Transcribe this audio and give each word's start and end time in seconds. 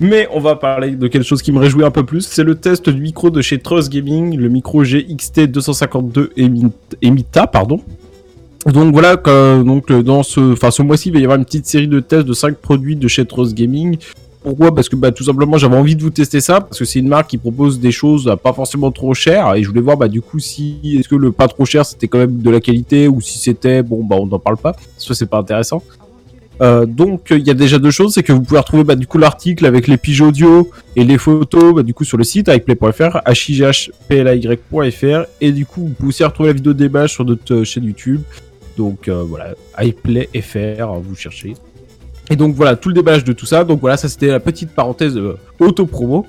Mais 0.00 0.28
on 0.32 0.40
va 0.40 0.54
parler 0.54 0.92
de 0.92 1.08
quelque 1.08 1.24
chose 1.24 1.42
qui 1.42 1.50
me 1.50 1.58
réjouit 1.58 1.84
un 1.84 1.90
peu 1.90 2.04
plus. 2.04 2.22
C'est 2.22 2.44
le 2.44 2.54
test 2.54 2.88
du 2.88 3.00
micro 3.00 3.30
de 3.30 3.42
chez 3.42 3.58
Trust 3.58 3.90
Gaming, 3.90 4.36
le 4.36 4.48
micro 4.48 4.82
GXT 4.82 5.46
252 5.48 6.32
Emita, 7.02 7.46
pardon. 7.46 7.80
Donc 8.66 8.92
voilà, 8.92 9.16
donc 9.16 9.90
dans 9.90 10.22
ce, 10.22 10.52
enfin 10.52 10.70
ce 10.70 10.82
mois-ci, 10.82 11.08
il 11.08 11.14
va 11.14 11.20
y 11.20 11.24
avoir 11.24 11.38
une 11.38 11.44
petite 11.44 11.66
série 11.66 11.88
de 11.88 12.00
tests 12.00 12.26
de 12.26 12.32
5 12.32 12.56
produits 12.56 12.96
de 12.96 13.08
chez 13.08 13.24
Trust 13.24 13.54
Gaming. 13.54 13.98
Pourquoi? 14.42 14.72
Parce 14.74 14.88
que 14.88 14.94
bah, 14.94 15.10
tout 15.10 15.24
simplement 15.24 15.58
j'avais 15.58 15.76
envie 15.76 15.96
de 15.96 16.02
vous 16.02 16.10
tester 16.10 16.40
ça 16.40 16.60
parce 16.60 16.78
que 16.78 16.84
c'est 16.84 17.00
une 17.00 17.08
marque 17.08 17.30
qui 17.30 17.38
propose 17.38 17.80
des 17.80 17.90
choses 17.90 18.32
pas 18.42 18.52
forcément 18.52 18.92
trop 18.92 19.12
chères 19.12 19.54
et 19.54 19.62
je 19.62 19.68
voulais 19.68 19.80
voir 19.80 19.96
bah 19.96 20.06
du 20.06 20.22
coup 20.22 20.38
si 20.38 20.78
est-ce 20.98 21.08
que 21.08 21.16
le 21.16 21.32
pas 21.32 21.48
trop 21.48 21.64
cher 21.64 21.84
c'était 21.84 22.06
quand 22.06 22.18
même 22.18 22.38
de 22.38 22.48
la 22.48 22.60
qualité 22.60 23.08
ou 23.08 23.20
si 23.20 23.38
c'était 23.38 23.82
bon 23.82 24.04
bah 24.04 24.16
on 24.18 24.26
n'en 24.26 24.38
parle 24.38 24.56
pas. 24.56 24.76
Ça 24.96 25.14
c'est 25.14 25.26
pas 25.26 25.38
intéressant. 25.38 25.82
Euh, 26.60 26.86
donc 26.86 27.28
il 27.30 27.46
y 27.46 27.50
a 27.50 27.54
déjà 27.54 27.78
deux 27.78 27.90
choses, 27.90 28.14
c'est 28.14 28.22
que 28.22 28.32
vous 28.32 28.42
pouvez 28.42 28.58
retrouver 28.58 28.84
bah, 28.84 28.96
du 28.96 29.06
coup 29.06 29.18
l'article 29.18 29.66
avec 29.66 29.86
les 29.86 29.96
piges 29.96 30.20
audio 30.20 30.70
et 30.96 31.04
les 31.04 31.18
photos 31.18 31.74
bah, 31.74 31.82
du 31.82 31.94
coup 31.94 32.04
sur 32.04 32.18
le 32.18 32.24
site 32.24 32.48
avec 32.48 32.64
play.fr, 32.64 33.20
highplay.fr 33.24 35.26
et 35.40 35.52
du 35.52 35.66
coup 35.66 35.82
vous 35.82 35.94
pouvez 35.94 36.08
aussi 36.08 36.24
retrouver 36.24 36.48
la 36.48 36.54
vidéo 36.54 36.72
débat 36.72 37.06
sur 37.06 37.24
notre 37.24 37.54
euh, 37.54 37.64
chaîne 37.64 37.84
YouTube. 37.84 38.22
Donc 38.76 39.08
euh, 39.08 39.22
voilà, 39.22 39.54
iPlay.fr, 39.80 40.92
vous 41.00 41.14
cherchez. 41.14 41.54
Et 42.30 42.36
donc 42.36 42.54
voilà, 42.54 42.76
tout 42.76 42.90
le 42.90 42.94
déballage 42.94 43.24
de 43.24 43.32
tout 43.32 43.46
ça. 43.46 43.64
Donc 43.64 43.80
voilà, 43.80 43.96
ça 43.96 44.08
c'était 44.08 44.28
la 44.28 44.40
petite 44.40 44.70
parenthèse 44.70 45.18
auto-promo. 45.58 46.26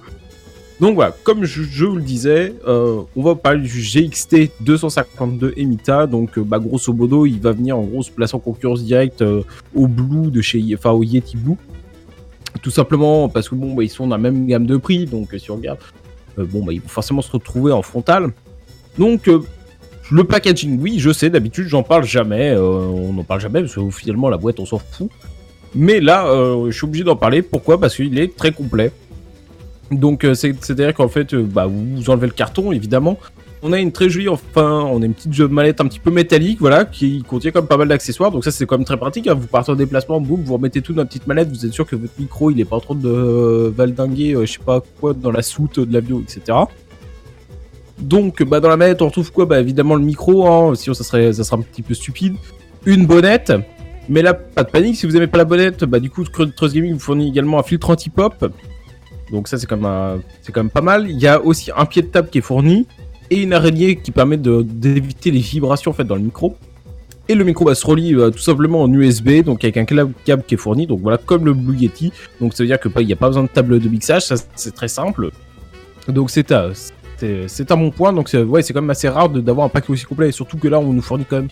Donc 0.80 0.96
voilà, 0.96 1.14
comme 1.24 1.44
je, 1.44 1.86
vous 1.86 1.98
le 1.98 2.02
disais, 2.02 2.54
euh, 2.66 3.02
on 3.16 3.22
va 3.22 3.36
parler 3.36 3.68
du 3.68 3.82
GXT 3.82 4.52
252 4.62 5.54
Emita. 5.58 6.08
Donc, 6.08 6.38
euh, 6.38 6.42
bah, 6.42 6.58
grosso 6.60 6.94
modo, 6.94 7.26
il 7.26 7.40
va 7.40 7.52
venir 7.52 7.78
en 7.78 7.84
gros 7.84 8.02
se 8.02 8.12
placer 8.12 8.36
en 8.36 8.40
concurrence 8.40 8.84
directe 8.84 9.22
euh, 9.22 9.42
au 9.76 9.88
Blue 9.88 10.32
de 10.32 10.42
chez, 10.42 10.64
enfin 10.74 10.92
au 10.92 11.04
Yeti 11.04 11.36
Blue. 11.36 11.58
Tout 12.62 12.72
simplement 12.72 13.28
parce 13.28 13.50
que 13.50 13.56
bon, 13.56 13.74
bah, 13.74 13.84
ils 13.84 13.90
sont 13.90 14.08
dans 14.08 14.16
la 14.16 14.22
même 14.22 14.48
gamme 14.48 14.66
de 14.66 14.78
prix. 14.78 15.06
Donc, 15.06 15.36
si 15.38 15.52
on 15.52 15.58
regarde, 15.58 15.80
bon, 16.38 16.64
bah, 16.64 16.72
ils 16.72 16.80
vont 16.80 16.88
forcément 16.88 17.22
se 17.22 17.32
retrouver 17.32 17.74
en 17.74 17.82
frontal. 17.82 18.32
Donc, 18.98 19.30
le 20.12 20.24
packaging, 20.24 20.80
oui, 20.82 20.98
je 20.98 21.12
sais, 21.12 21.30
d'habitude, 21.30 21.68
j'en 21.68 21.84
parle 21.84 22.06
jamais. 22.06 22.56
on 22.56 23.12
n'en 23.14 23.24
parle 23.24 23.42
jamais 23.42 23.62
parce 23.62 23.76
que 23.76 23.90
finalement, 23.92 24.30
la 24.30 24.38
boîte, 24.38 24.60
on 24.62 24.66
s'en 24.66 24.80
fout. 24.80 25.10
Mais 25.76 26.00
là, 26.00 26.26
je 26.68 26.72
suis 26.72 26.86
obligé 26.86 27.04
d'en 27.04 27.18
parler. 27.18 27.42
Pourquoi? 27.42 27.80
Parce 27.80 27.96
qu'il 27.96 28.18
est 28.18 28.36
très 28.36 28.52
complet. 28.52 28.92
Donc 29.92 30.24
euh, 30.24 30.34
c'est-à-dire 30.34 30.94
qu'en 30.94 31.08
fait, 31.08 31.34
euh, 31.34 31.44
bah, 31.44 31.68
vous 31.68 32.10
enlevez 32.10 32.28
le 32.28 32.34
carton, 32.34 32.72
évidemment. 32.72 33.18
On 33.62 33.74
a 33.74 33.80
une 33.80 33.92
très 33.92 34.10
jolie, 34.10 34.30
enfin, 34.30 34.88
on 34.90 35.02
a 35.02 35.06
une 35.06 35.14
petite 35.14 35.38
mallette 35.52 35.82
un 35.82 35.86
petit 35.86 36.00
peu 36.00 36.12
métallique, 36.12 36.60
voilà, 36.62 36.86
qui 36.86 37.24
contient 37.24 37.52
quand 37.52 37.60
même 37.60 37.68
pas 37.68 37.76
mal 37.76 37.90
d'accessoires. 37.90 38.32
Donc 38.32 38.46
ça, 38.46 38.52
c'est 38.52 38.66
quand 38.66 38.78
même 38.78 38.86
très 38.86 38.96
pratique. 38.96 39.28
Hein. 39.28 39.34
Vous 39.34 39.48
partez 39.48 39.72
en 39.72 39.76
déplacement, 39.76 40.22
boum, 40.22 40.42
vous 40.44 40.54
remettez 40.54 40.82
tout 40.82 40.94
dans 40.94 41.02
la 41.02 41.06
petite 41.06 41.28
mallette. 41.28 41.50
Vous 41.50 41.66
êtes 41.66 41.74
sûr 41.74 41.86
que 41.86 41.98
votre 41.98 42.14
micro, 42.18 42.52
il 42.52 42.62
est 42.62 42.66
pas 42.66 42.78
en 42.78 42.96
de 42.96 43.10
euh, 43.10 43.72
valdinguer, 43.76 44.38
je 44.40 44.46
sais 44.46 44.60
pas 44.66 44.82
quoi, 45.02 45.14
dans 45.14 45.32
la 45.32 45.42
soute 45.42 45.80
de 45.80 45.94
l'avion, 45.94 46.22
etc. 46.22 46.58
Donc, 47.98 48.44
bah, 48.44 48.62
dans 48.62 48.70
la 48.70 48.78
mallette, 48.78 49.02
on 49.02 49.08
retrouve 49.08 49.30
quoi? 49.34 49.46
Bah, 49.46 49.60
évidemment, 49.60 49.96
le 49.96 50.04
micro, 50.04 50.48
hein, 50.48 50.74
sinon 50.76 50.94
ça 50.94 51.04
serait, 51.04 51.34
ça 51.34 51.44
serait 51.44 51.58
un 51.58 51.62
petit 51.62 51.82
peu 51.82 51.94
stupide. 51.94 52.36
Une 52.86 53.06
bonnette, 53.06 53.52
mais 54.08 54.22
là, 54.22 54.34
pas 54.34 54.64
de 54.64 54.70
panique, 54.70 54.96
si 54.96 55.06
vous 55.06 55.18
aimez 55.18 55.28
pas 55.28 55.38
la 55.38 55.46
bonnette, 55.46 55.84
bah, 55.84 56.00
du 56.00 56.10
coup, 56.10 56.24
Trust 56.24 56.74
Gaming 56.74 56.94
vous 56.94 57.00
fournit 57.00 57.28
également 57.28 57.60
un 57.60 57.64
filtre 57.64 57.90
anti-pop 57.90 58.54
donc 59.32 59.48
ça 59.48 59.58
c'est 59.58 59.68
quand, 59.68 59.78
même, 59.78 60.70
pas 60.70 60.82
mal. 60.82 61.10
Il 61.10 61.20
y 61.20 61.28
a 61.28 61.42
aussi 61.42 61.72
un 61.76 61.86
pied 61.86 62.02
de 62.02 62.08
table 62.08 62.30
qui 62.30 62.40
est 62.40 62.42
fourni 62.42 62.88
et 63.30 63.42
une 63.44 63.54
araignée 63.54 63.96
qui 63.98 64.12
permet 64.12 64.38
d'éviter 64.38 65.32
les 65.32 65.40
vibrations 65.40 65.92
en 65.92 65.94
fait 65.94 66.04
dans 66.04 66.16
le 66.16 66.22
micro. 66.22 66.56
Et 67.28 67.36
le 67.36 67.44
micro 67.44 67.66
va 67.66 67.76
se 67.76 67.86
relie 67.86 68.16
euh, 68.16 68.32
tout 68.32 68.40
simplement 68.40 68.82
en 68.82 68.92
USB, 68.92 69.44
donc 69.44 69.64
avec 69.64 69.78
un 69.78 69.86
câble 69.86 70.44
qui 70.48 70.56
est 70.56 70.58
fourni, 70.58 70.88
donc 70.88 71.02
voilà, 71.02 71.20
comme 71.20 71.46
le 71.46 71.54
Blue 71.54 71.78
Yeti. 71.78 72.12
Donc 72.42 72.54
ça 72.56 72.64
veut 72.64 72.68
dire 72.68 72.80
qu'il 72.80 73.06
n'y 73.06 73.14
a 73.14 73.16
pas 73.16 73.28
besoin 73.28 73.44
de 73.44 73.50
table 73.50 73.80
de 73.80 73.88
mixage, 73.88 74.24
ça 74.24 74.36
c'est 74.56 74.74
très 74.74 74.88
simple. 74.88 75.30
Donc 76.08 76.32
c'est 76.32 76.52
à, 76.52 76.72
c'est, 77.18 77.72
à 77.72 77.76
mon 77.76 77.92
point, 77.92 78.14
donc 78.14 78.30
c'est, 78.30 78.42
ouais, 78.42 78.64
c'est 78.64 78.74
quand 78.74 78.82
même 78.82 78.90
assez 78.90 79.10
rare 79.10 79.30
d'avoir 79.30 79.68
un 79.68 79.70
paquet 79.70 79.92
aussi 79.92 80.06
complet, 80.06 80.30
et 80.30 80.32
surtout 80.32 80.58
que 80.58 80.68
là 80.68 80.80
on 80.80 80.92
nous 80.92 81.04
fournit 81.04 81.26
quand 81.30 81.36
même 81.36 81.50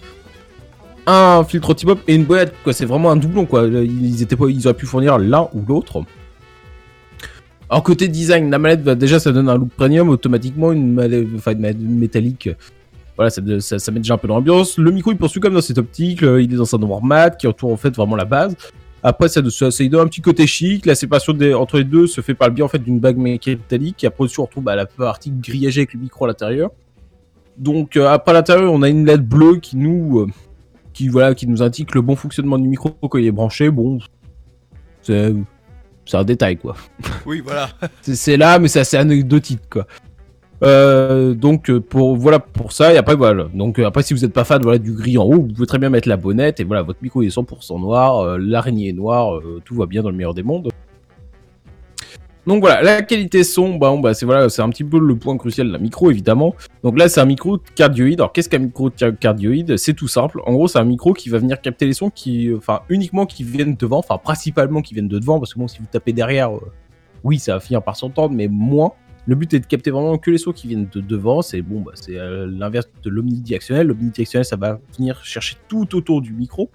un 1.07 1.43
filtre 1.45 1.71
anti-pop 1.71 1.99
et 2.07 2.15
une 2.15 2.25
boîte, 2.25 2.53
quoi. 2.63 2.73
C'est 2.73 2.85
vraiment 2.85 3.09
un 3.09 3.15
doublon, 3.15 3.45
quoi. 3.45 3.65
Ils, 3.65 4.21
étaient 4.21 4.35
pas, 4.35 4.47
ils 4.49 4.67
auraient 4.67 4.75
pu 4.75 4.85
fournir 4.85 5.17
l'un 5.17 5.47
ou 5.53 5.63
l'autre. 5.67 6.03
Alors 7.69 7.83
côté 7.83 8.07
design, 8.07 8.49
la 8.49 8.59
mallette, 8.59 8.83
bah, 8.83 8.95
déjà 8.95 9.19
ça 9.19 9.31
donne 9.31 9.49
un 9.49 9.57
look 9.57 9.69
premium 9.69 10.09
automatiquement, 10.09 10.71
une 10.71 10.93
mallette, 10.93 11.27
enfin, 11.35 11.53
une 11.53 11.97
métallique. 11.97 12.49
Voilà, 13.15 13.29
ça, 13.29 13.41
ça, 13.79 13.91
met 13.91 13.99
déjà 13.99 14.13
un 14.13 14.17
peu 14.17 14.27
dans 14.27 14.35
l'ambiance. 14.35 14.77
Le 14.77 14.91
micro 14.91 15.11
il 15.11 15.17
poursuit 15.17 15.41
comme 15.41 15.55
dans 15.55 15.61
cette 15.61 15.79
optique, 15.79 16.21
il 16.21 16.53
est 16.53 16.57
dans 16.57 16.75
un 16.75 16.77
noir 16.77 17.03
mat 17.03 17.31
qui 17.31 17.47
entoure 17.47 17.71
en 17.71 17.77
fait 17.77 17.95
vraiment 17.95 18.15
la 18.15 18.25
base. 18.25 18.55
Après, 19.03 19.29
ça, 19.29 19.41
ça, 19.49 19.85
donne 19.85 20.01
un 20.01 20.07
petit 20.07 20.21
côté 20.21 20.47
chic. 20.47 20.85
La 20.85 20.95
séparation 20.95 21.33
des, 21.33 21.53
entre 21.53 21.77
les 21.77 21.83
deux 21.83 22.07
se 22.07 22.21
fait 22.21 22.33
par 22.33 22.47
le 22.47 22.53
biais 22.53 22.63
en 22.63 22.67
fait 22.67 22.79
d'une 22.79 22.99
bague 22.99 23.17
métallique. 23.17 24.03
Et 24.03 24.07
après, 24.07 24.25
on 24.37 24.41
retrouve 24.43 24.63
bah, 24.63 24.75
la 24.75 24.85
partie 24.85 25.31
grillagée 25.31 25.81
avec 25.81 25.93
le 25.93 25.99
micro 25.99 26.25
à 26.25 26.27
l'intérieur. 26.27 26.71
Donc 27.57 27.95
euh, 27.95 28.07
après 28.07 28.31
à 28.31 28.33
l'intérieur, 28.35 28.71
on 28.71 28.81
a 28.81 28.89
une 28.89 29.05
LED 29.05 29.27
bleue 29.27 29.57
qui 29.57 29.77
nous, 29.77 30.19
euh, 30.19 30.27
qui 30.93 31.07
voilà, 31.07 31.33
qui 31.33 31.47
nous 31.47 31.63
indique 31.63 31.95
le 31.95 32.01
bon 32.01 32.15
fonctionnement 32.15 32.57
du 32.57 32.67
micro 32.67 32.89
quand 32.89 33.17
il 33.17 33.25
est 33.25 33.31
branché. 33.31 33.69
Bon, 33.69 33.99
c'est 35.01 35.33
c'est 36.07 36.17
un 36.17 36.23
détail 36.23 36.57
quoi. 36.57 36.75
Oui, 37.25 37.41
voilà. 37.43 37.69
c'est 38.01 38.37
là, 38.37 38.59
mais 38.59 38.67
c'est 38.67 38.79
assez 38.79 38.97
anecdotique 38.97 39.69
quoi. 39.69 39.85
Euh, 40.63 41.35
donc 41.35 41.69
euh, 41.69 41.79
pour 41.79 42.15
voilà 42.15 42.39
pour 42.39 42.71
ça 42.71 42.91
et 42.91 42.97
après 42.97 43.15
voilà 43.15 43.43
donc 43.53 43.77
euh, 43.77 43.85
après 43.85 44.01
si 44.01 44.15
vous 44.15 44.21
n'êtes 44.21 44.33
pas 44.33 44.43
fan 44.43 44.59
voilà 44.63 44.79
du 44.79 44.91
gris 44.91 45.15
en 45.19 45.23
haut 45.23 45.41
vous 45.41 45.53
pouvez 45.53 45.67
très 45.67 45.77
bien 45.77 45.91
mettre 45.91 46.09
la 46.09 46.17
bonnette 46.17 46.59
et 46.59 46.63
voilà 46.63 46.81
votre 46.81 46.97
micro 47.03 47.21
est 47.21 47.27
100% 47.27 47.79
noir 47.79 48.39
l'araignée 48.39 48.89
est 48.89 48.93
noire 48.93 49.39
tout 49.65 49.75
va 49.75 49.85
bien 49.85 50.01
dans 50.01 50.09
le 50.09 50.15
meilleur 50.15 50.33
des 50.33 50.41
mondes 50.41 50.69
donc 52.47 52.61
voilà, 52.61 52.81
la 52.81 53.01
qualité 53.01 53.43
son, 53.43 53.75
bah, 53.75 53.93
bah 54.01 54.13
c'est 54.13 54.25
voilà, 54.25 54.45
un 54.45 54.69
petit 54.69 54.85
peu 54.85 54.99
le 54.99 55.17
point 55.17 55.37
crucial 55.37 55.67
de 55.67 55.73
la 55.73 55.79
micro 55.79 56.09
évidemment. 56.09 56.55
Donc 56.81 56.97
là, 56.97 57.09
c'est 57.09 57.19
un 57.19 57.25
micro 57.25 57.59
cardioïde. 57.75 58.21
Alors 58.21 58.31
qu'est-ce 58.31 58.47
qu'un 58.47 58.59
micro 58.59 58.89
cardioïde? 58.89 59.75
C'est 59.75 59.93
tout 59.93 60.07
simple. 60.07 60.39
En 60.45 60.53
gros, 60.53 60.69
c'est 60.69 60.79
un 60.79 60.85
micro 60.85 61.11
qui 61.11 61.27
va 61.27 61.39
venir 61.39 61.59
capter 61.59 61.85
les 61.85 61.91
sons 61.91 62.09
qui, 62.09 62.49
enfin, 62.55 62.79
uniquement 62.87 63.25
qui 63.25 63.43
viennent 63.43 63.75
devant, 63.75 63.99
enfin, 63.99 64.17
principalement 64.17 64.81
qui 64.81 64.93
viennent 64.93 65.09
de 65.09 65.19
devant, 65.19 65.39
parce 65.39 65.53
que 65.53 65.59
bon, 65.59 65.67
si 65.67 65.79
vous 65.79 65.87
tapez 65.91 66.13
derrière, 66.13 66.55
euh, 66.55 66.71
oui, 67.25 67.37
ça 67.37 67.55
va 67.55 67.59
finir 67.59 67.83
par 67.83 67.97
s'entendre, 67.97 68.33
mais 68.33 68.47
moins. 68.47 68.93
Le 69.25 69.35
but 69.35 69.53
est 69.53 69.59
de 69.59 69.65
capter 69.65 69.91
vraiment 69.91 70.17
que 70.17 70.31
les 70.31 70.37
sons 70.37 70.53
qui 70.53 70.69
viennent 70.69 70.87
de 70.89 71.01
devant. 71.01 71.41
C'est 71.41 71.61
bon, 71.61 71.81
bah, 71.81 71.91
c'est 71.95 72.17
euh, 72.17 72.47
l'inverse 72.49 72.87
de 73.03 73.09
l'omnidirectionnel. 73.09 73.87
L'omnidirectionnel, 73.87 74.45
ça 74.45 74.55
va 74.55 74.79
venir 74.97 75.21
chercher 75.25 75.57
tout 75.67 75.97
autour 75.97 76.21
du 76.21 76.31
micro. 76.31 76.71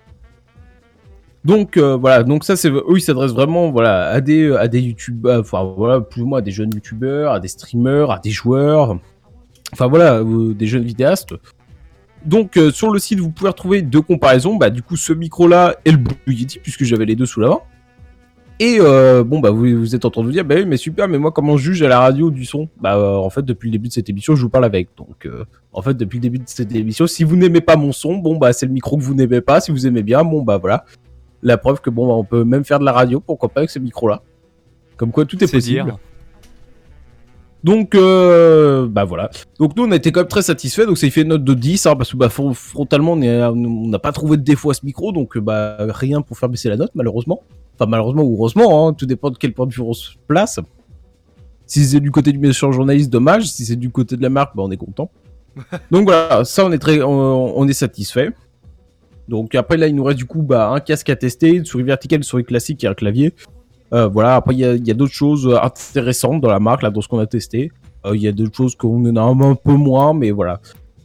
Donc 1.44 1.76
euh, 1.76 1.97
voilà, 1.97 2.22
donc 2.22 2.44
ça 2.44 2.54
c'est 2.54 2.70
eux 2.70 2.84
ils 2.94 3.00
s'adressent 3.00 3.32
vraiment 3.32 3.72
voilà 3.72 4.10
à 4.10 4.20
des 4.20 4.54
à 4.54 4.66
youtubeurs, 4.66 5.41
enfin 5.41 5.64
voilà 5.76 6.00
plus 6.00 6.22
ou 6.22 6.26
moins 6.26 6.38
à 6.38 6.41
des 6.41 6.53
jeunes 6.53 6.70
youtubeurs, 6.72 7.32
à 7.32 7.41
des 7.41 7.48
streamers, 7.48 8.12
à 8.12 8.20
des 8.20 8.30
joueurs, 8.30 8.97
enfin 9.72 9.88
voilà 9.88 10.20
euh, 10.20 10.54
des 10.54 10.69
jeunes 10.69 10.84
vidéastes. 10.84 11.34
Donc 12.25 12.56
euh, 12.56 12.70
sur 12.70 12.92
le 12.92 13.00
site 13.00 13.19
vous 13.19 13.30
pouvez 13.30 13.50
retrouver 13.50 13.82
deux 13.82 14.03
comparaisons, 14.03 14.54
bah 14.54 14.70
du 14.70 14.82
coup 14.82 14.97
ce 14.97 15.12
micro 15.12 15.48
là 15.48 15.75
et 15.84 15.91
le 15.91 15.97
Blue 15.97 16.14
puisque 16.62 16.84
j'avais 16.84 17.06
les 17.06 17.16
deux 17.16 17.26
sous 17.26 17.41
la 17.41 17.48
main. 17.48 17.59
Et 18.60 18.78
bon 18.78 19.41
bah 19.41 19.50
vous, 19.50 19.66
vous 19.80 19.97
êtes 19.97 20.04
en 20.04 20.10
train 20.10 20.20
de 20.20 20.26
vous 20.26 20.32
dire 20.32 20.44
bah 20.44 20.54
oui 20.56 20.64
mais 20.64 20.76
super 20.76 21.09
mais 21.09 21.19
moi 21.19 21.32
comment 21.32 21.56
je 21.56 21.72
juge 21.72 21.82
à 21.82 21.88
la 21.88 21.98
radio 21.98 22.30
du 22.30 22.44
son? 22.44 22.69
Bah 22.80 22.97
en 23.19 23.30
fait 23.30 23.42
depuis 23.42 23.66
le 23.66 23.72
début 23.72 23.88
de 23.88 23.92
cette 23.92 24.09
émission 24.09 24.36
je 24.36 24.42
vous 24.42 24.48
parle 24.48 24.66
avec. 24.66 24.91
Donc 24.97 25.28
en 25.72 25.82
fait 25.82 25.94
depuis 25.94 26.19
le 26.19 26.22
début 26.22 26.38
de 26.38 26.44
cette 26.47 26.72
émission 26.72 27.09
si 27.09 27.24
vous 27.24 27.34
n'aimez 27.34 27.62
pas 27.62 27.74
mon 27.74 27.91
son 27.91 28.19
bon 28.19 28.36
bah 28.36 28.53
c'est 28.53 28.66
le 28.66 28.72
micro 28.72 28.97
que 28.97 29.03
vous 29.03 29.14
n'aimez 29.14 29.41
pas. 29.41 29.60
Si 29.60 29.72
vous 29.72 29.88
aimez 29.88 30.04
bien 30.04 30.22
bon 30.22 30.42
bah 30.42 30.59
voilà 30.59 30.84
la 31.42 31.58
preuve 31.58 31.80
que 31.80 31.91
bon, 31.91 32.12
on 32.12 32.25
peut 32.25 32.44
même 32.44 32.64
faire 32.64 32.78
de 32.78 32.84
la 32.84 32.92
radio, 32.92 33.20
pourquoi 33.20 33.48
pas 33.48 33.60
avec 33.60 33.70
ce 33.70 33.78
micro-là. 33.78 34.22
Comme 34.97 35.10
quoi 35.10 35.25
tout 35.25 35.42
est, 35.42 35.50
possible. 35.50 35.97
Donc, 37.64 37.94
euh, 37.94 38.88
bah 38.88 39.04
voilà. 39.04 39.30
Donc 39.58 39.76
nous, 39.76 39.84
on 39.84 39.91
a 39.92 39.97
été 39.97 40.10
quand 40.12 40.20
même 40.20 40.28
très 40.28 40.42
satisfait. 40.42 40.86
Donc 40.86 40.98
ça 40.98 41.08
fait 41.10 41.22
une 41.22 41.28
note 41.28 41.44
de 41.44 41.54
10, 41.54 41.86
hein, 41.86 41.97
parce 41.97 42.12
que 42.12 42.16
bah, 42.16 42.28
frontalement, 42.28 43.12
on 43.12 43.88
n'a 43.88 43.98
pas 43.98 44.12
trouvé 44.12 44.36
de 44.36 44.42
défaut 44.42 44.70
à 44.70 44.75
ce 44.75 44.84
micro, 44.84 45.12
donc 45.12 45.38
bah 45.38 45.76
rien 45.78 46.22
pour 46.22 46.38
faire 46.38 46.48
baisser 46.48 46.69
la 46.69 46.76
note, 46.76 46.91
malheureusement. 46.94 47.42
Enfin, 47.74 47.88
malheureusement 47.88 48.22
ou 48.22 48.36
heureusement, 48.36 48.88
hein, 48.88 48.92
tout 48.92 49.06
dépend 49.06 49.30
de 49.30 49.38
quel 49.38 49.54
point 49.54 49.66
de 49.66 49.72
vue 49.72 49.82
on 49.82 49.92
se 49.92 50.10
place. 50.26 50.60
Si 51.66 51.84
c'est 51.84 52.00
du 52.00 52.10
côté 52.10 52.33
du 52.33 52.39
méchant 52.39 52.71
journaliste, 52.71 53.10
dommage. 53.10 53.50
Si 53.50 53.65
c'est 53.65 53.77
du 53.77 53.91
côté 53.91 54.16
de 54.16 54.22
la 54.22 54.28
marque, 54.28 54.54
bah 54.56 54.62
on 54.65 54.71
est 54.71 54.77
content. 54.77 55.10
donc 55.91 56.04
voilà, 56.04 56.44
ça 56.44 56.65
on 56.65 56.72
est 56.72 56.78
très, 56.78 57.00
on 57.03 57.66
est 57.66 57.72
satisfait. 57.72 58.30
Donc 59.28 59.54
après 59.54 59.77
là, 59.77 59.86
il 59.86 59.95
nous 59.95 60.04
reste 60.04 60.19
du 60.19 60.24
coup 60.24 60.42
bah, 60.42 60.71
un 60.71 60.80
casque 60.80 61.09
à 61.09 61.16
tester, 61.16 61.51
une 61.51 61.65
souris 61.65 61.84
verticale, 61.84 62.19
une 62.19 62.24
souris 62.24 62.45
classique 62.45 62.83
et 62.84 62.86
un 62.86 62.95
clavier. 62.95 63.33
Euh, 63.92 64.09
voilà, 64.09 64.36
après 64.36 64.54
il 64.54 64.60
y 64.60 64.91
a, 64.91 64.95
d'autres 64.95 65.13
choses 65.13 65.54
intéressantes 65.63 66.41
dans 66.41 66.51
la 66.51 66.60
marque, 66.60 66.83
là, 66.83 66.91
dans 66.91 67.01
ce 67.01 67.09
qu'on 67.09 67.19
a 67.19 67.27
testé. 67.27 67.71
Euh, 68.07 68.16
il 68.16 68.22
y 68.22 68.28
a 68.28 68.33
d'autres 68.33 68.57
choses 68.57 68.74
qu'on 68.74 69.04
en 69.04 69.16
a 69.16 69.22
un, 69.22 69.54
peu 69.54 69.72
moins, 69.72 70.15
mais 70.15 70.30
voilà. 70.30 70.60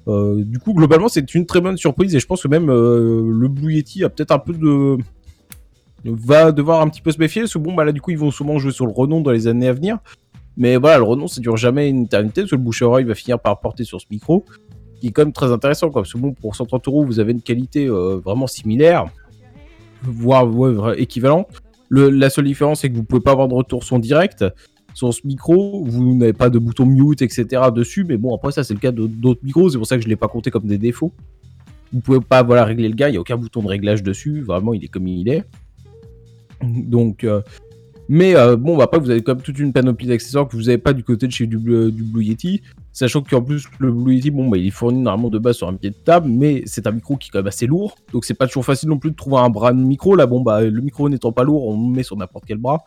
Euh, 0.08 0.42
du 0.44 0.58
coup, 0.58 0.74
globalement, 0.74 1.10
c'est 1.10 1.36
une 1.36 1.46
très 1.46 1.60
bonne 1.60 1.78
surprise 1.78 2.16
et 2.16 2.20
je 2.20 2.26
pense 2.26 2.42
que 2.42 2.48
même 2.48 2.68
le 2.68 3.48
Blue 3.48 3.84
a 4.04 4.10
peut-être 4.10 4.32
un 4.32 4.40
peu 4.40 4.54
de 4.54 4.98
va 6.06 6.52
devoir 6.52 6.82
un 6.82 6.90
petit 6.90 7.02
peu 7.02 7.12
se 7.12 7.20
méfier 7.20 7.42
parce 7.42 7.54
que 7.54 7.60
bon 7.60 7.74
bah 7.74 7.84
là 7.84 7.92
du 7.92 8.02
coup 8.02 8.12
ils 8.12 8.18
vont 8.18 8.32
souvent 8.32 8.58
jouer 8.60 8.72
sur 8.72 8.86
le 8.86 8.94
renom 8.94 9.20
dans 9.20 9.32
les 9.32 9.48
années 9.48 9.68
à 9.68 9.74
venir 9.74 9.98
mais 10.56 10.78
voilà 10.78 10.98
le 10.98 11.04
renom 11.04 11.28
ça 11.28 11.42
dure 11.42 11.58
jamais 11.58 11.90
une 11.90 12.04
éternité 12.04 12.42
parce 12.42 12.52
que 12.52 12.56
le 12.56 12.62
bouche 12.62 12.82
à 12.82 12.88
va 12.88 13.16
finir 13.16 13.40
par 13.40 13.60
porter 13.60 13.84
sur 13.84 14.00
ce 14.00 14.06
micro 14.10 14.46
qui 15.00 15.08
est 15.08 15.12
quand 15.12 15.24
même 15.24 15.34
très 15.34 15.52
intéressant, 15.52 15.90
quoi. 15.90 16.02
Parce 16.04 16.14
que 16.14 16.18
bon, 16.18 16.34
pour 16.34 16.56
130 16.56 16.88
euros, 16.88 17.06
vous 17.06 17.20
avez 17.20 17.32
une 17.32 17.42
qualité 17.42 17.88
euh, 17.88 18.20
vraiment 18.24 18.48
similaire, 18.48 19.06
voire 20.04 20.94
équivalente. 20.98 21.48
Le, 21.90 22.10
la 22.10 22.30
seule 22.30 22.46
différence, 22.46 22.82
c'est 22.82 22.90
que 22.90 22.96
vous 22.96 23.04
pouvez 23.04 23.22
pas 23.22 23.32
avoir 23.32 23.48
de 23.48 23.54
retour 23.54 23.84
son 23.84 24.00
direct 24.00 24.44
sur 24.94 25.14
ce 25.14 25.26
micro. 25.26 25.84
Vous 25.86 26.16
n'avez 26.16 26.34
pas 26.34 26.50
de 26.50 26.60
bouton 26.60 26.86
mute, 26.86 27.22
etc. 27.22 27.46
dessus. 27.74 28.04
Mais 28.04 28.18
bon, 28.18 28.36
après, 28.36 28.52
ça, 28.52 28.64
c'est 28.64 28.74
le 28.74 28.80
cas 28.80 28.92
d'autres 28.92 29.42
micros. 29.44 29.70
C'est 29.70 29.78
pour 29.78 29.88
ça 29.88 29.98
que 29.98 30.04
je 30.04 30.10
l'ai 30.10 30.16
pas 30.16 30.28
compté 30.28 30.52
comme 30.52 30.66
des 30.66 30.78
défauts. 30.78 31.14
Vous 31.94 32.02
pouvez 32.02 32.20
pas 32.20 32.44
voilà, 32.44 32.66
régler 32.66 32.90
le 32.90 32.96
gain. 32.96 33.08
Il 33.08 33.12
n'y 33.12 33.18
a 33.18 33.22
aucun 33.22 33.38
bouton 33.38 33.62
de 33.62 33.68
réglage 33.68 34.04
dessus. 34.04 34.42
Vraiment, 34.42 34.74
il 34.74 34.84
est 34.84 34.90
comme 34.90 35.08
il 35.08 35.30
est. 35.30 35.46
Donc, 36.62 37.24
euh, 37.24 37.42
mais 38.10 38.36
euh, 38.36 38.58
bon, 38.58 38.78
bah, 38.78 38.86
après, 38.86 39.00
vous 39.00 39.10
avez 39.10 39.22
quand 39.22 39.36
même 39.36 39.44
toute 39.44 39.60
une 39.60 39.74
panoplie 39.74 40.08
d'accessoires 40.08 40.48
que 40.48 40.56
vous 40.56 40.64
n'avez 40.64 40.78
pas 40.78 40.94
du 40.94 41.04
côté 41.04 41.28
de 41.28 41.32
chez 41.32 41.46
du, 41.46 41.58
du 41.58 42.04
Blue 42.04 42.24
Yeti. 42.24 42.62
Sachant 42.98 43.22
qu'en 43.22 43.44
plus, 43.44 43.68
le 43.78 43.92
Blue 43.92 44.16
Yeti, 44.16 44.32
bon, 44.32 44.50
bah, 44.50 44.58
il 44.58 44.66
est 44.66 44.72
fourni 44.72 44.98
normalement 44.98 45.30
de 45.30 45.38
base 45.38 45.58
sur 45.58 45.68
un 45.68 45.76
pied 45.76 45.92
de 45.92 45.96
table, 45.96 46.28
mais 46.30 46.64
c'est 46.66 46.88
un 46.88 46.92
micro 46.92 47.16
qui 47.16 47.28
est 47.28 47.32
quand 47.32 47.38
même 47.38 47.48
assez 47.48 47.68
lourd. 47.68 47.96
Donc, 48.12 48.26
c'est 48.26 48.34
pas 48.34 48.48
toujours 48.48 48.66
facile 48.66 48.90
non 48.90 48.98
plus 48.98 49.12
de 49.12 49.16
trouver 49.16 49.38
un 49.38 49.52
bras 49.52 49.72
de 49.72 49.78
micro. 49.78 50.16
Là, 50.16 50.26
bon, 50.26 50.42
bah, 50.42 50.64
le 50.64 50.82
micro 50.82 51.08
n'étant 51.08 51.32
pas 51.32 51.44
lourd, 51.44 51.68
on 51.68 51.90
le 51.90 51.96
met 51.96 52.02
sur 52.02 52.18
n'importe 52.18 52.46
quel 52.48 52.58
bras. 52.58 52.86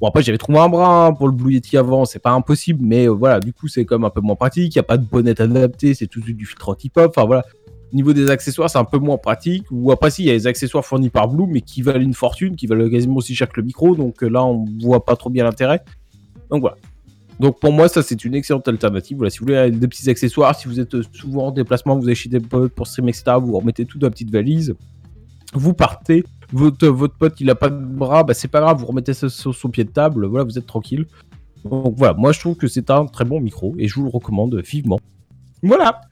Bon, 0.00 0.08
après, 0.08 0.22
j'avais 0.22 0.38
trouvé 0.38 0.58
un 0.58 0.70
bras 0.70 1.04
hein, 1.04 1.12
pour 1.12 1.28
le 1.28 1.34
Blue 1.34 1.52
Yeti 1.52 1.76
avant, 1.76 2.06
c'est 2.06 2.18
pas 2.18 2.30
impossible, 2.30 2.82
mais 2.82 3.06
euh, 3.06 3.10
voilà, 3.10 3.40
du 3.40 3.52
coup, 3.52 3.68
c'est 3.68 3.84
quand 3.84 3.98
même 3.98 4.06
un 4.06 4.10
peu 4.10 4.22
moins 4.22 4.36
pratique. 4.36 4.74
Il 4.74 4.78
n'y 4.78 4.80
a 4.80 4.84
pas 4.84 4.96
de 4.96 5.04
bonnette 5.04 5.42
adapté, 5.42 5.92
c'est 5.92 6.06
tout 6.06 6.22
du 6.22 6.46
filtre 6.46 6.70
anti-pop. 6.70 7.12
Enfin, 7.14 7.26
voilà. 7.26 7.44
Niveau 7.92 8.14
des 8.14 8.30
accessoires, 8.30 8.70
c'est 8.70 8.78
un 8.78 8.86
peu 8.86 8.96
moins 8.96 9.18
pratique. 9.18 9.66
Ou 9.70 9.92
après, 9.92 10.10
si, 10.10 10.22
il 10.22 10.28
y 10.28 10.30
a 10.30 10.32
les 10.32 10.46
accessoires 10.46 10.82
fournis 10.82 11.10
par 11.10 11.28
Blue, 11.28 11.46
mais 11.46 11.60
qui 11.60 11.82
valent 11.82 12.00
une 12.00 12.14
fortune, 12.14 12.56
qui 12.56 12.66
valent 12.66 12.88
quasiment 12.88 13.16
aussi 13.16 13.34
cher 13.34 13.50
que 13.50 13.60
le 13.60 13.66
micro. 13.66 13.96
Donc 13.96 14.22
euh, 14.22 14.28
là, 14.28 14.46
on 14.46 14.64
voit 14.80 15.04
pas 15.04 15.14
trop 15.14 15.28
bien 15.28 15.44
l'intérêt. 15.44 15.82
Donc 16.50 16.62
voilà. 16.62 16.76
Donc 17.42 17.58
pour 17.58 17.72
moi, 17.72 17.88
ça, 17.88 18.04
c'est 18.04 18.24
une 18.24 18.36
excellente 18.36 18.68
alternative. 18.68 19.16
Voilà, 19.16 19.28
si 19.28 19.40
vous 19.40 19.46
voulez 19.46 19.68
des 19.72 19.88
petits 19.88 20.08
accessoires, 20.08 20.54
si 20.54 20.68
vous 20.68 20.78
êtes 20.78 20.94
souvent 21.12 21.48
en 21.48 21.50
déplacement, 21.50 21.98
vous 21.98 22.14
chez 22.14 22.28
des 22.28 22.38
potes 22.38 22.72
pour 22.72 22.86
stream, 22.86 23.08
etc., 23.08 23.32
vous 23.42 23.58
remettez 23.58 23.84
tout 23.84 23.98
dans 23.98 24.06
la 24.06 24.12
petite 24.12 24.30
valise. 24.30 24.76
Vous 25.52 25.74
partez. 25.74 26.22
Votre, 26.52 26.86
votre 26.86 27.16
pote, 27.16 27.40
il 27.40 27.50
a 27.50 27.56
pas 27.56 27.68
de 27.68 27.84
bras, 27.84 28.22
bah 28.22 28.32
c'est 28.32 28.46
pas 28.46 28.60
grave, 28.60 28.78
vous 28.78 28.86
remettez 28.86 29.12
ça 29.12 29.28
sur 29.28 29.52
son 29.52 29.70
pied 29.70 29.82
de 29.82 29.90
table. 29.90 30.24
Voilà, 30.26 30.44
vous 30.44 30.56
êtes 30.56 30.68
tranquille. 30.68 31.06
Donc 31.64 31.94
voilà, 31.96 32.14
moi 32.14 32.30
je 32.30 32.38
trouve 32.38 32.54
que 32.54 32.68
c'est 32.68 32.90
un 32.90 33.06
très 33.06 33.24
bon 33.24 33.40
micro 33.40 33.74
et 33.76 33.88
je 33.88 33.94
vous 33.96 34.04
le 34.04 34.10
recommande 34.10 34.54
vivement. 34.64 35.00
Voilà. 35.64 36.02